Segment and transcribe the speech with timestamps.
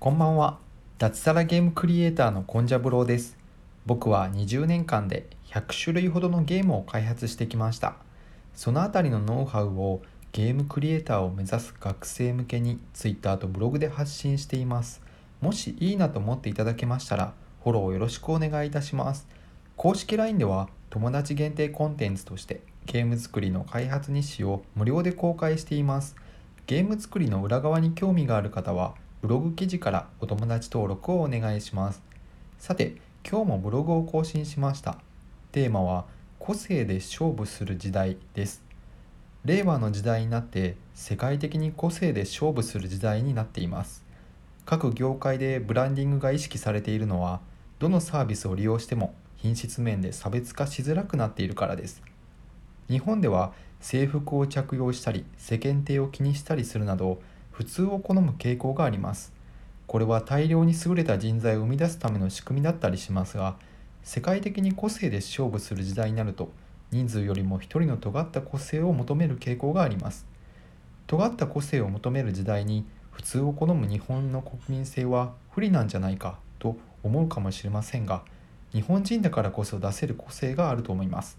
[0.00, 0.58] こんばんは。
[0.98, 3.36] 脱サラゲームクリエイターのコンジャブローです。
[3.84, 7.96] 僕は20年間で100種類ほどのゲームを開発してきました。
[8.54, 10.00] そのあたりのノウハウを
[10.30, 15.02] ゲームクリエイターを目指す学生向けに Twitter とブログで発信しています。
[15.40, 17.32] もしいいなと思っていただけましたら
[17.64, 19.26] フォローよろしくお願いいたします。
[19.76, 26.14] 公式 LINE では友達限定コンテンツとしてゲーム作りの開発日誌を無料で公開しています。
[26.68, 32.00] ゲーム作りの裏側に興味がある方はブログ記事からお友達登録をお願いします。
[32.56, 32.94] さて
[33.28, 34.98] 今日もブログを更新しました。
[35.50, 36.04] テーマは
[36.38, 38.62] 個性で勝負する時代です。
[39.44, 44.04] 令和の時代になって世界的に個性で勝負する時代になっています。
[44.64, 47.40] 各業界でブランディングが意識されているのは
[47.80, 52.02] どのサービスを利用しても品質面で差別化しづらくなっているからです。
[52.88, 57.20] 日本では制服を着用したり世間体を気にしたりするなど
[57.58, 59.32] 普通を好む傾向があります。
[59.88, 63.56] これは大量に優れた人材を生み出すための仕組みだったりしますが
[64.04, 66.50] 世界的に個性で勝負する時代になると
[66.92, 70.24] 人数よりも一人の尖った個性を求める傾向があります。
[71.08, 78.22] 尖った個性を求める時代に普通を好む日本の国民性は不利なんじゃないかと思うかもしれませんが
[78.72, 81.36] 日本人だからこそ出せる個性があると思います。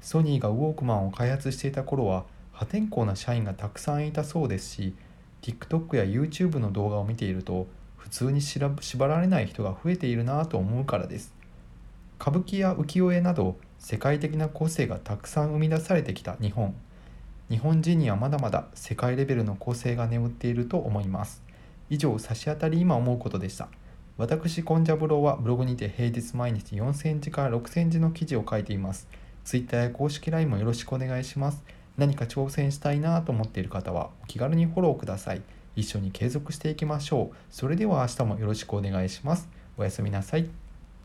[0.00, 4.96] ソニーがウォークマンを開発していた頃は破天荒な社員がたくさんいたそうですし
[5.42, 11.34] TikTok や YouTube の動画を見ていると普通に縛られない人が増えているなと思うからです。
[12.20, 16.74] 歌舞伎や浮世絵など世界的な個性がたくさん生み出されてきた日本。
[17.50, 21.42] 日本人にはまだまだ世界レベルの個性が眠っていると思います。
[21.90, 23.68] 以上差し当たり今思うことでした。
[24.18, 29.08] 私コンジャブローはブログにて平日毎日4センチから6センチの記事を書いています。
[29.44, 31.62] Twitter や公式 LINE もよろしくお願いします。
[31.96, 35.42] 何か挑戦したいなと思っている方はお気軽にフォローください。
[35.76, 37.36] 一緒に継続していきましょう。
[37.50, 39.48] それでは明日もよろしくお願いします。
[39.76, 40.61] おやすみなさい。